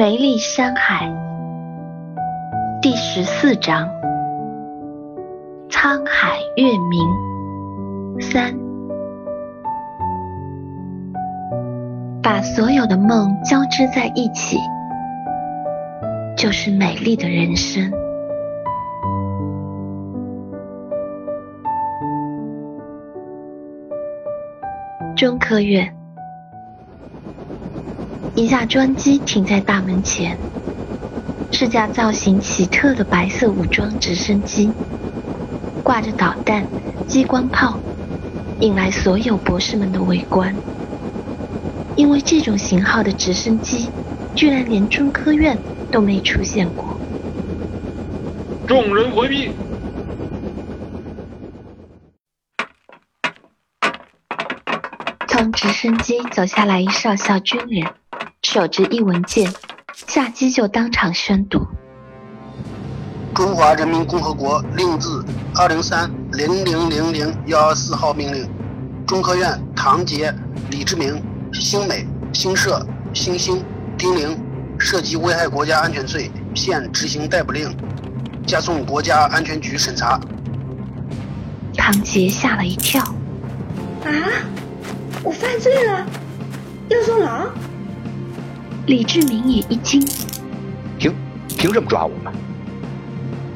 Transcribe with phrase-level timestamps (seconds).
[0.00, 1.12] 梅丽山海
[2.80, 3.86] 第十四章：
[5.68, 8.58] 沧海月明三。
[12.22, 14.56] 把所有的梦交织在一起，
[16.34, 17.92] 就是美丽的人生。
[25.14, 25.99] 中科院。
[28.40, 30.40] 一架专机停在大门前，
[31.50, 34.72] 是架造型奇特的白色武装直升机，
[35.82, 36.66] 挂着导弹、
[37.06, 37.82] 激光炮，
[38.60, 40.58] 引来所有博士们的围观。
[41.96, 43.90] 因为这种型号的直升机，
[44.34, 45.58] 居然连中科院
[45.90, 46.98] 都没出现过。
[48.66, 49.50] 众人回避。
[55.28, 57.99] 从直升机走下来一少校军人。
[58.50, 59.48] 手执一文件，
[60.08, 61.64] 下机就当场宣读：
[63.32, 68.50] 中华人民共和国令字二零三零零零零幺二四号命令，
[69.06, 70.34] 中科院唐杰、
[70.68, 72.84] 李志明、星美、星社、
[73.14, 73.64] 星星、
[73.96, 74.36] 丁玲
[74.80, 77.72] 涉及危害国家安全罪，现执行逮捕令，
[78.48, 80.18] 加送国家安全局审查。
[81.76, 83.00] 唐杰吓了一跳
[84.02, 84.10] ：“啊，
[85.22, 86.04] 我犯罪了，
[86.88, 87.48] 要坐牢？”
[88.90, 90.00] 李志明也一惊，
[90.98, 91.14] 凭
[91.46, 92.34] 凭什么抓我们？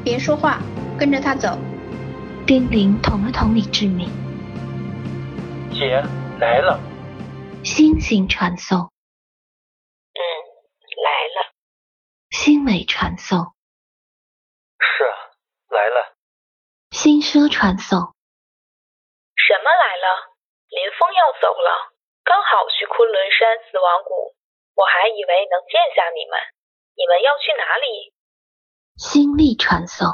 [0.01, 0.61] 别说话，
[0.97, 1.59] 跟着他走。
[2.47, 4.07] 丁玲捅了捅李志明。
[5.73, 6.01] 姐
[6.39, 6.79] 来了。
[7.65, 8.79] 星星传送。
[8.79, 10.23] 嗯，
[11.03, 11.51] 来了。
[12.29, 13.53] 星美传送。
[14.79, 15.35] 是啊，
[15.67, 16.15] 来了。
[16.91, 17.99] 星奢传送。
[19.35, 20.31] 什么来了？
[20.69, 21.91] 林峰要走了，
[22.23, 24.33] 刚好去昆仑山死亡谷。
[24.75, 26.35] 我还以为能见下你们，
[26.99, 28.11] 你们要去哪里？
[28.97, 30.05] 心力传送，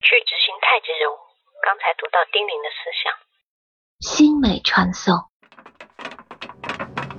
[0.00, 1.16] 去执行太极任务。
[1.64, 3.12] 刚才读到丁玲的思想。
[4.00, 5.16] 心美传送，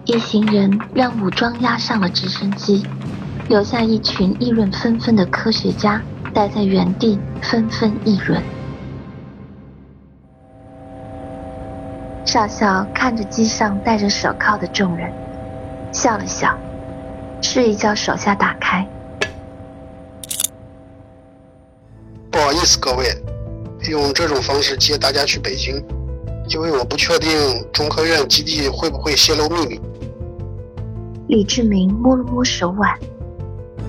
[0.05, 2.83] 一行人让武装押上了直升机，
[3.49, 5.99] 留下一群议论纷纷的科学家
[6.33, 8.43] 待在原地纷纷议论。
[12.25, 15.22] 少校看着机上戴着手铐的众人。
[15.93, 16.57] 笑了笑，
[17.39, 18.85] 示意叫手下打开。
[22.31, 23.05] 不好意思，各位，
[23.91, 25.75] 用这种方式接大家去北京，
[26.49, 27.29] 因为我不确定
[27.71, 29.79] 中科院基地会不会泄露秘密。
[31.27, 32.97] 李志明摸了摸手腕，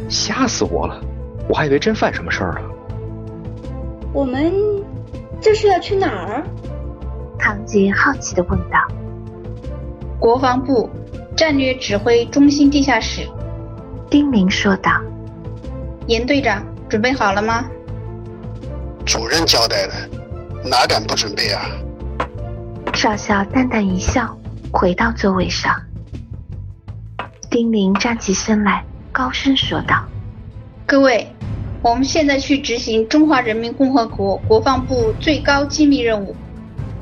[0.09, 1.00] 吓死我了，
[1.48, 2.62] 我还以为真犯什么事儿了。
[4.12, 4.53] 我们
[5.41, 6.44] 这是要去哪儿？
[7.38, 8.78] 唐杰好奇的问道。
[10.20, 10.91] 国防部。
[11.37, 13.28] 战略指挥中心地下室，
[14.09, 14.93] 丁明说道
[16.06, 17.65] ：“严队长，准备好了吗？”
[19.05, 19.93] 主任交代的，
[20.65, 21.67] 哪敢不准备啊？
[22.94, 24.39] 少校淡淡一笑，
[24.73, 25.75] 回到座位上。
[27.50, 30.05] 丁玲站起身来，高声说道
[30.87, 31.27] ：“各位，
[31.83, 36.37] 我们现在去执行中华人民共和国国防部最高机密任务。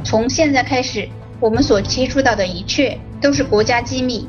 [0.03, 1.07] 从现在开始，
[1.43, 4.27] 我们所接触到的一切。”都是国家机密，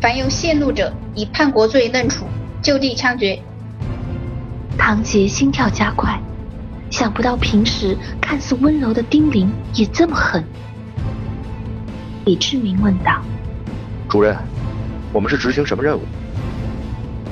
[0.00, 2.24] 凡有泄露者，以叛国罪论处，
[2.62, 3.38] 就地枪决。
[4.78, 6.18] 唐杰心跳加快，
[6.88, 10.42] 想不到平时看似温柔的丁玲也这么狠。
[12.24, 13.20] 李志明问道
[14.08, 14.34] ：“主任，
[15.12, 16.00] 我们是执行什么任务？”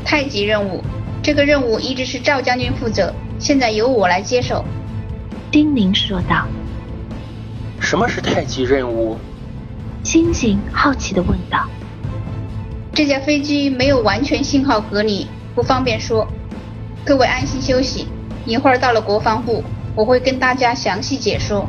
[0.04, 0.84] 太极任务，
[1.22, 4.62] 这个任务一直是赵将军负责，现在由我来接手。
[5.50, 6.47] 丁玲说道
[7.80, 9.18] ：“什么是太极任务？”
[10.04, 11.66] 星星好奇地问道
[12.94, 16.26] ：“这架飞机没有完全信号隔离，不方便说。
[17.04, 18.06] 各位安心休息，
[18.44, 19.64] 一会儿到了国防部，
[19.94, 21.66] 我会跟大家详细解说。”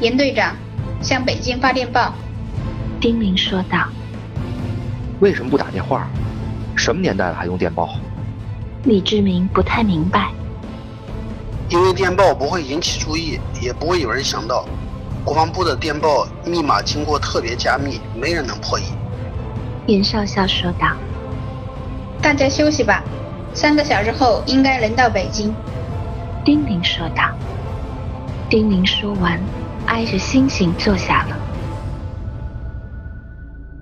[0.00, 0.56] 严队长
[1.00, 2.12] 向北京发电报。
[3.00, 3.86] 丁玲说道
[5.20, 6.08] ：“为什么不打电话？
[6.74, 7.94] 什么年代了还用电报？”
[8.84, 10.30] 李志明不太明白。
[11.70, 14.66] 因为电报不会引起注意，也不会有人想到。
[15.24, 18.82] 国防部的电报密码经过特别加密，没人能破译。
[19.86, 20.88] 严少校说道
[22.20, 23.02] ：“大家休息吧，
[23.54, 25.54] 三个小时后应该能到北京。”
[26.44, 27.30] 丁玲说道。
[28.50, 29.40] 丁玲说完，
[29.86, 31.36] 挨着星星坐下了。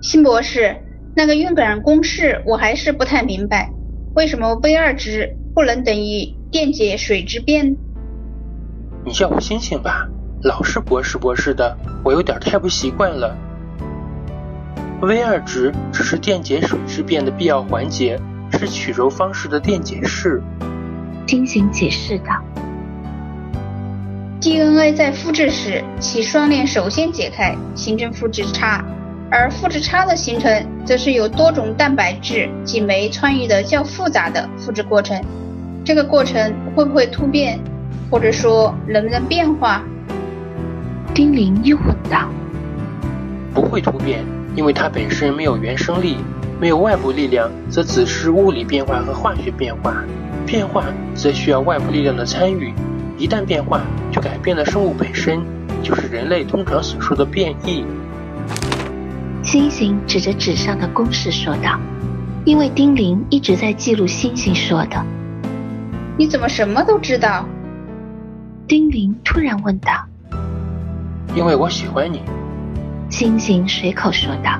[0.01, 0.77] 辛博士，
[1.13, 3.69] 那个运转公式我还是不太明白，
[4.15, 7.75] 为什么 V 二值不能等于电解水之变？
[9.05, 10.07] 你叫我星星吧。
[10.43, 13.33] 老是博士博士的，我有点太不习惯了。
[15.01, 18.19] V 二值只是电解水质变的必要环节，
[18.51, 20.41] 是曲轴方式的电解式。
[21.27, 22.43] 星星解释道。
[24.41, 28.83] DNA 在复制时，其双链首先解开，形成复制差，
[29.31, 35.23] 而复制差的形成，则是由多种蛋白质及酶参与的较复杂的复制过程。
[35.85, 37.57] 这个过程会不会突变，
[38.11, 39.81] 或者说能不能变化？
[41.13, 42.27] 丁玲又问道。
[43.53, 44.25] 不会突变，
[44.55, 46.17] 因为它本身没有原生力，
[46.59, 49.93] 没有外部力量，则只是物理变化和化学变化。
[50.43, 50.83] 变化
[51.13, 52.73] 则需要外部力量的参与。
[53.19, 53.81] 一旦变化，
[54.11, 55.39] 就改变了生物本身，
[55.83, 57.85] 就是人类通常所说的变异。
[59.43, 61.79] 星星指着纸上的公式说道
[62.43, 65.05] ：“因为丁玲一直在记录星星说的。”
[66.17, 67.47] 你怎么什么都知道？
[68.67, 69.91] 丁玲突然问道。
[71.35, 72.21] “因为我喜欢你。”
[73.09, 74.59] 星星随口说道。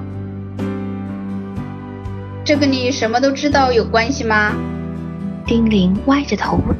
[2.45, 4.51] “这跟你什么都知道有关系吗？”
[5.45, 6.75] 丁玲歪着头问。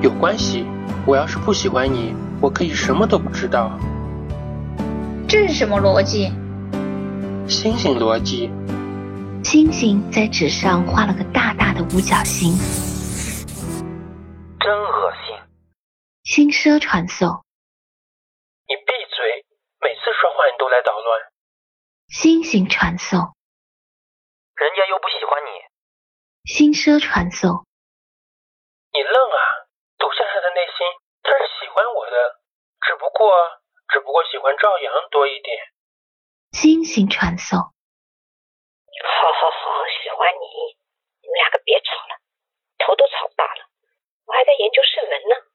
[0.00, 0.64] 有关系，
[1.04, 3.72] 我要是不喜欢你，我可以什么都不知道。
[5.26, 6.32] 这是什么逻辑？
[7.48, 8.50] 星星逻辑。
[9.42, 12.52] 星星在纸上画了个大大的五角星。
[16.38, 17.42] 星奢传送。
[18.70, 19.42] 你闭嘴！
[19.82, 21.32] 每次说话你都来捣乱。
[22.06, 23.34] 新型传送。
[24.54, 25.50] 人家又不喜欢你。
[26.46, 27.66] 星奢传送。
[28.94, 29.66] 你愣啊！
[29.98, 30.86] 抖下他的内心，
[31.26, 32.38] 他是喜欢我的，
[32.86, 33.34] 只不过，
[33.90, 35.58] 只不过喜欢赵阳多一点。
[36.52, 37.58] 新型传送。
[37.58, 40.46] 好好好，喜欢你，
[41.18, 42.22] 你们两个别吵了，
[42.78, 43.66] 头都吵大了，
[44.26, 45.47] 我还在研究圣门呢。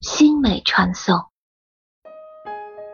[0.00, 1.16] 星美传送。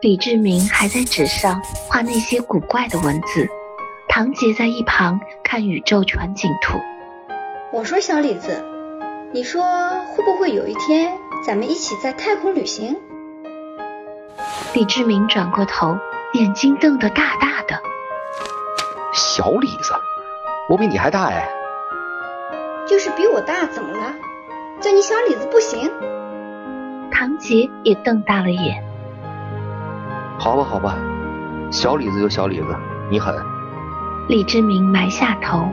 [0.01, 3.47] 李志明还在纸上画那些古怪的文字，
[4.07, 6.79] 唐杰在一旁看宇宙全景图。
[7.73, 8.63] 我说小李子。
[9.33, 9.63] 你说
[10.11, 12.95] 会不会有一天咱们一起在太空旅行？
[14.73, 15.97] 李志明转过头，
[16.33, 17.81] 眼睛瞪得大大的。
[19.13, 19.93] 小李子，
[20.69, 21.49] 我比你还大哎。
[22.87, 24.13] 就是比我大怎么了？
[24.79, 25.91] 叫你小李子不行？
[27.23, 28.83] 唐杰也瞪大了眼。
[30.37, 30.97] 好吧好吧，
[31.71, 32.75] 小李子就小李子，
[33.09, 33.33] 你狠。
[34.27, 35.69] 李志明埋下头。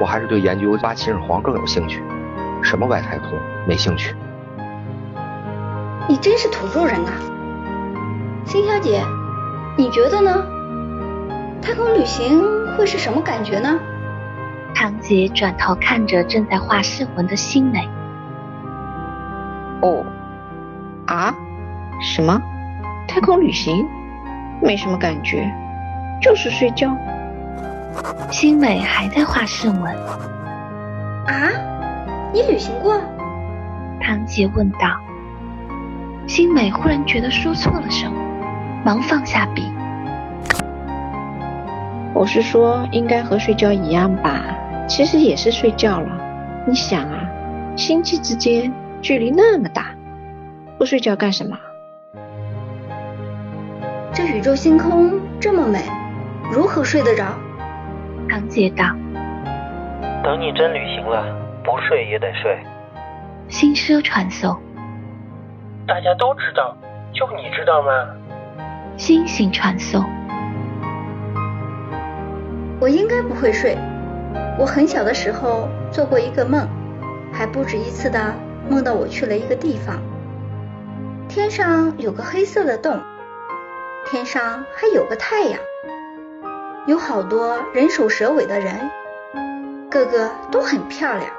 [0.00, 2.02] 我还是对研究八秦始皇更有兴趣，
[2.64, 3.28] 什么外太空
[3.64, 4.12] 没兴趣。
[6.08, 7.12] 你真是土著人啊，
[8.44, 9.04] 辛小姐，
[9.76, 10.34] 你觉得呢？
[11.62, 12.42] 太空旅行
[12.76, 13.78] 会是什么感觉呢？
[14.74, 17.88] 唐杰转头看着正在画噬魂的新美。
[19.80, 20.04] 哦，
[21.06, 21.34] 啊？
[22.00, 22.40] 什么？
[23.06, 23.86] 太空旅行？
[24.60, 25.50] 没什么感觉，
[26.20, 26.96] 就是睡觉。
[28.30, 29.94] 新美还在画圣文。
[31.26, 31.50] 啊，
[32.32, 33.00] 你旅行过？
[34.00, 34.78] 唐杰问道。
[36.26, 38.16] 新美忽然觉得说错了什么，
[38.84, 39.62] 忙放下笔。
[42.14, 44.42] 我是说，应该和睡觉一样吧？
[44.88, 46.08] 其实也是睡觉了。
[46.66, 47.20] 你想啊，
[47.76, 49.94] 星际之间距离那么大，
[50.78, 51.56] 不睡觉干什么？
[54.12, 55.78] 这宇宙星空这么美，
[56.52, 57.24] 如何睡得着？
[58.28, 58.84] 唐姐道
[60.22, 61.24] ：“等你真旅行了，
[61.64, 62.58] 不睡也得睡。”
[63.48, 64.58] 星奢传送。
[65.86, 66.76] 大家都知道，
[67.14, 67.90] 就你知道吗？
[68.96, 70.04] 星星传送。
[72.80, 73.78] 我应该不会睡。
[74.58, 76.68] 我很小的时候做过一个梦，
[77.32, 78.34] 还不止一次的
[78.70, 80.00] 梦到我去了一个地方，
[81.28, 83.00] 天上有个黑色的洞，
[84.10, 85.58] 天上还有个太阳。
[86.86, 88.90] 有好多人首蛇尾的人，
[89.90, 91.30] 个个都很漂亮，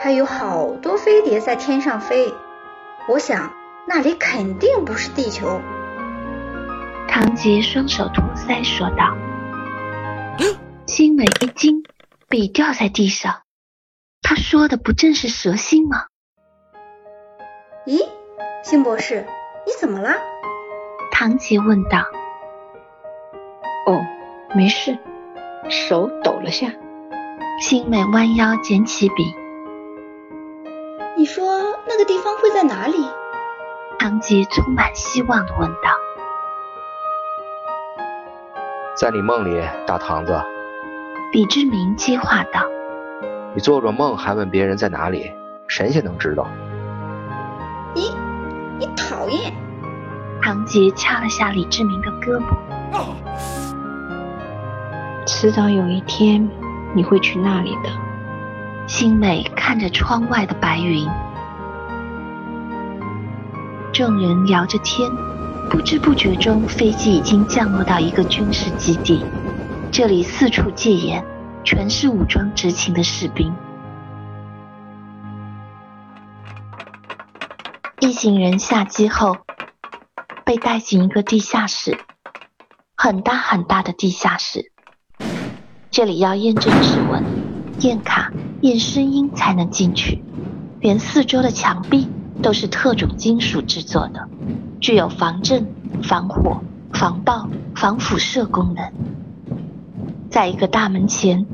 [0.00, 2.34] 还有好多飞碟在天上飞。
[3.08, 3.52] 我想
[3.86, 5.60] 那里肯定不是地球。
[7.06, 9.14] 唐吉双手托腮说道。
[10.86, 11.82] 心美一惊，
[12.28, 13.43] 笔掉在地上。
[14.34, 16.06] 他说的不正是蛇心吗？
[17.86, 18.04] 咦，
[18.64, 19.24] 辛博士，
[19.64, 20.10] 你怎么了？
[21.12, 22.00] 唐杰问道。
[23.86, 24.04] 哦。
[24.56, 24.98] 没事，
[25.68, 26.72] 手抖了下。
[27.60, 29.14] 新美弯腰捡起笔。
[31.16, 33.08] 你说那个地方会在哪里？
[34.00, 35.90] 唐吉充满希望的问道。
[38.96, 40.42] 在你梦里，大堂子。
[41.32, 42.68] 李志明接话道。
[43.54, 45.30] 你做着梦还问别人在哪里？
[45.68, 46.46] 神仙能知道？
[47.94, 48.10] 你，
[48.78, 49.52] 你讨厌！
[50.42, 53.14] 唐杰掐了下李志明的胳膊。
[55.24, 56.50] 迟早有一天
[56.94, 57.90] 你会去那里的。
[58.86, 61.08] 新美看着窗外的白云，
[63.92, 65.10] 众人聊着天，
[65.70, 69.24] 不知不觉中，飞机已经降落到一个军事基地。
[69.90, 71.24] 这里四处戒严，
[71.64, 73.54] 全是武装执勤的士兵。
[78.00, 79.38] 一行人下机后，
[80.44, 81.98] 被带进一个地下室，
[82.94, 84.70] 很大很大的地下室。
[85.90, 87.24] 这里要验证指纹、
[87.80, 88.30] 验卡。
[88.60, 90.24] 验声音才能进去，
[90.80, 92.08] 连四周的墙壁
[92.42, 94.26] 都是特种金属制作的，
[94.80, 95.66] 具有防震、
[96.02, 98.90] 防火、防爆、防辐射功能。
[100.30, 101.44] 在一个大门前，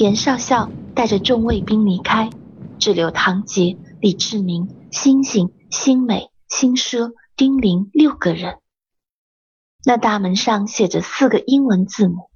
[0.00, 2.30] 严少校带着众卫兵离开，
[2.78, 8.60] 只留唐杰、李志明、星星、星美、新奢、丁玲六个人。
[9.84, 12.30] 那大门上写着四个英文字母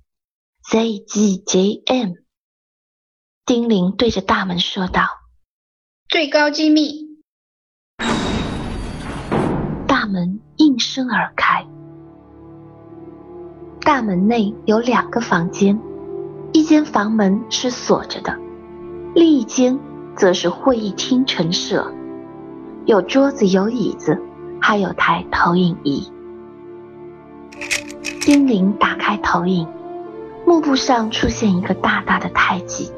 [0.71, 2.17] ：ZGJM。
[3.47, 5.07] 丁玲对着大门说道
[6.11, 7.17] ：“最高机密。”
[9.89, 11.67] 大门应声而开。
[13.81, 15.81] 大门内有两个房间，
[16.65, 18.39] 一间房门是锁着的，
[19.15, 19.79] 另一间
[20.17, 21.93] 则是会议厅陈设，
[22.87, 24.19] 有桌子、有椅子，
[24.63, 26.11] 还有台投影仪。
[28.23, 29.69] 丁玲打开投影，
[30.47, 32.91] 幕布上出现一个大大的太极。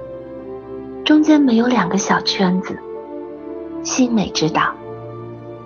[1.05, 2.79] 中间没有两个小圈子。
[3.83, 4.75] 新美知道，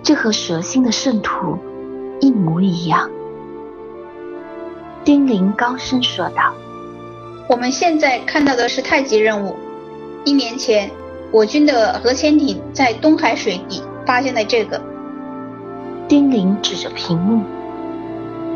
[0.01, 1.55] 这和蛇星的圣徒
[2.19, 3.07] 一模一样。
[5.03, 6.51] 丁玲高声说道
[7.51, 9.57] ：“我们现在看到的是太极任务。
[10.23, 10.89] 一年前，
[11.33, 14.81] 我军的核潜艇在东海水底发现了这个。”
[16.07, 17.43] 丁玲指着屏幕。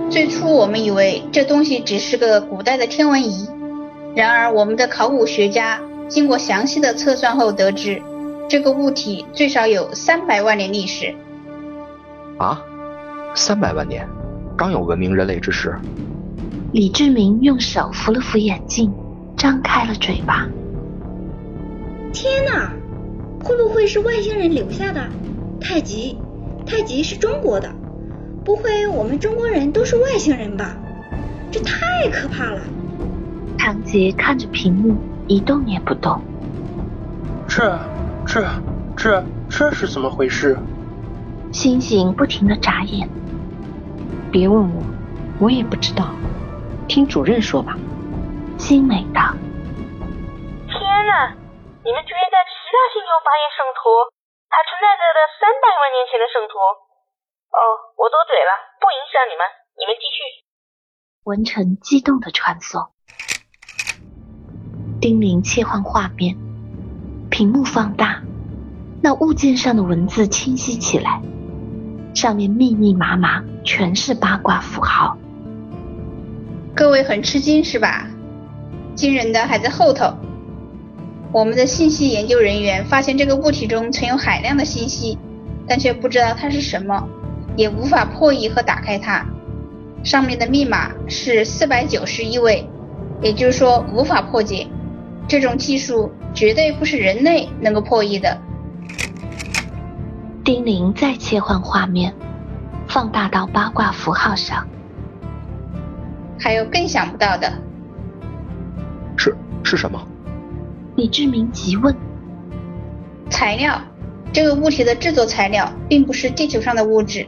[0.09, 3.49] 最初我们以为这东西只是个古代的天文仪，
[4.15, 5.77] 然而我们的考古学家。
[6.07, 8.01] 经过详细的测算后得知，
[8.47, 11.13] 这个物体最少有三百万年历史。
[12.37, 12.61] 啊，
[13.33, 14.07] 三百万年，
[14.55, 15.75] 刚有文明人类之时。
[16.75, 18.91] 李志明用手扶了扶眼镜，
[19.37, 20.45] 张开了嘴巴。
[22.11, 22.69] 天哪，
[23.41, 25.07] 会不会是外星人留下的？
[25.61, 26.17] 太极，
[26.65, 27.73] 太极是中国的，
[28.43, 30.75] 不会我们中国人都是外星人吧？
[31.49, 32.59] 这太可怕了。
[33.57, 34.97] 唐杰看着屏幕。
[35.27, 36.21] 一动也不动。
[37.47, 37.79] 这、
[38.27, 38.45] 这、
[38.97, 40.57] 这、这是怎么回事？
[41.53, 43.07] 星星不停的眨眼。
[44.29, 44.83] 别问我，
[45.39, 46.13] 我也不知道。
[46.87, 47.75] 听主任说吧。
[48.57, 49.19] 精美的。
[50.67, 51.35] 天哪！
[51.83, 54.09] 你们居然在其他星球发现圣徒，
[54.49, 56.57] 还存在着的三百万年前的圣徒。
[57.51, 57.59] 哦，
[57.97, 58.51] 我多嘴了，
[58.81, 59.45] 不影响你们，
[59.77, 60.23] 你们继续。
[61.25, 62.89] 文成激动的传送。
[64.99, 66.35] 丁玲切换画面，
[67.29, 68.23] 屏幕放大，
[69.03, 71.21] 那物件上的文字清晰起来，
[72.15, 75.17] 上面密密麻麻全是八卦符号。
[76.75, 78.05] 各位很吃惊是吧？
[78.95, 80.13] 惊人的还在后头。
[81.31, 85.17] 我们的信息研究人员发现这个物体中存有海量的信息，
[85.65, 87.07] 但却不知道它是什么，
[87.55, 89.25] 也无法破译和打开它。
[90.03, 92.69] 上面的密码是四百九十一位，
[93.21, 94.67] 也就是说无法破解。
[95.29, 98.37] 这种技术绝对不是人类能够破译的。
[100.43, 102.13] 丁玲再切换画面，
[102.85, 104.67] 放大到八卦符号上。
[106.39, 107.51] 还有更想不到的。
[109.17, 109.99] 是是什么？
[110.95, 111.95] 李志明急问。
[113.29, 113.81] 材料，
[114.31, 117.25] 这个物体的制作材料并不是地球上的物质。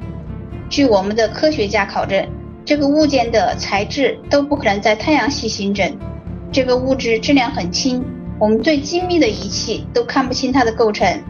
[0.69, 2.27] 据我们的科学家考证，
[2.63, 5.97] 这个物件的材质都不可能在太阳系形成。
[6.51, 8.03] 这个物质质量很轻，
[8.39, 11.21] 我们最精密的仪器都看不清它的构成，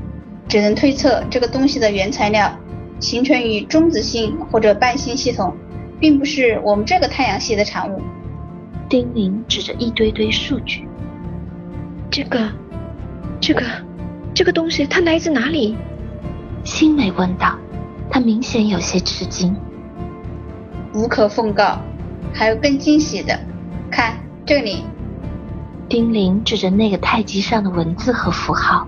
[0.48, 2.52] 只能推测这个东西的原材料
[3.00, 5.56] 形成于中子星或者伴星系统，
[6.00, 8.02] 并不是我们这个太阳系的产物。
[8.90, 10.88] 丁玲指着一堆堆数据，
[12.10, 12.50] 这个，
[13.42, 13.66] 这个，
[14.34, 15.76] 这个东西它来自哪里？
[16.64, 17.58] 新美问道，
[18.10, 19.56] 她明显有些吃惊。
[20.94, 21.80] 无可奉告，
[22.34, 23.38] 还有更惊喜的，
[23.92, 24.84] 看这里。
[25.90, 28.88] 丁玲指着那个太极上的文字和符号，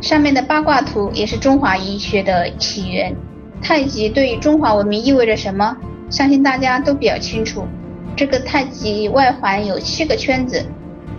[0.00, 3.14] 上面的八卦图也是中华医学的起源。
[3.60, 5.76] 太极对于中华文明意味着什么？
[6.12, 7.66] 相信大家都比较清楚。
[8.14, 10.62] 这个太极外环有七个圈子，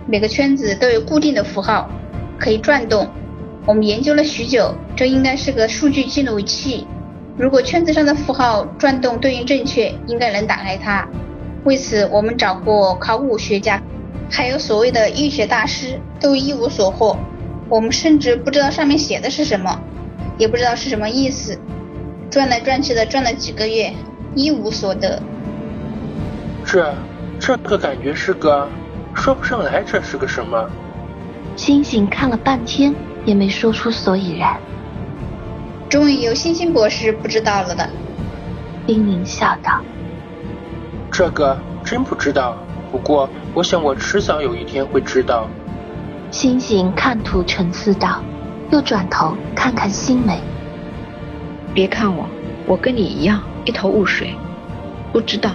[0.06, 1.90] 每个圈子都有固定的符号，
[2.38, 3.08] 可以转动。
[3.66, 6.86] 我们研究了许久，这应该是个数据记录器。
[7.36, 11.08] 如果圈子上的符号转动对应正确，应该能打开它。
[11.64, 13.82] 为此，我们找过考古学家。
[14.30, 17.18] 还有所谓的易学大师都一无所获。
[17.68, 19.80] 我们甚至不知道上面写的是什么，
[20.38, 21.58] 也不知道是什么意思。
[22.30, 23.92] 转来转去的转了几个月，
[24.34, 25.20] 一无所得。
[26.64, 26.94] 这，
[27.38, 28.68] 这个感觉是个，
[29.14, 30.68] 说不上来这是个什么。
[31.56, 34.58] 星星看了半天也没说出所以然。
[35.88, 37.88] 终于有星星博士不知道了的。
[38.86, 39.80] 冰凌笑道
[41.12, 42.56] ：“这个真不知道，
[42.90, 45.46] 不过我想我迟早有一天会知道。”
[46.32, 48.20] 星星看图沉思道，
[48.72, 50.40] 又转头看看星美。
[51.72, 52.26] 别看我，
[52.66, 54.34] 我跟你一样一头雾水，
[55.12, 55.50] 不知道。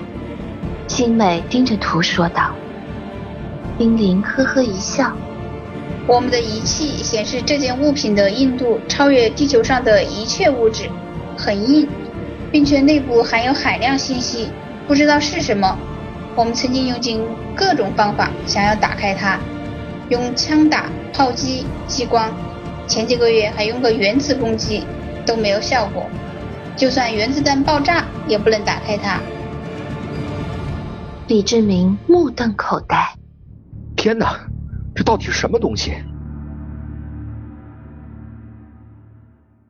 [0.88, 2.52] 星美盯着图说道。
[3.78, 5.12] 冰凌呵呵一笑。
[6.08, 10.90] 我们的仪器显示这件物品的硬度超越地球上的一切物质，
[11.38, 11.88] 很硬，
[12.52, 14.50] 并且内部含有海量信息，
[14.88, 15.78] 不知道是什么。
[16.36, 17.22] 我们曾经用尽
[17.56, 19.38] 各种方法想要打开它，
[20.10, 22.32] 用枪打、炮击、激光，
[22.88, 24.84] 前几个月还用过原子攻击，
[25.28, 26.08] 都没有效果。
[26.80, 29.20] 就算原子弹爆炸，也不能打开它。
[31.28, 33.14] 李志明目瞪口呆。
[33.98, 34.40] 天哪！
[34.96, 35.92] 这到底是什么东西？